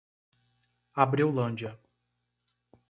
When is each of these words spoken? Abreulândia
Abreulândia 0.95 1.79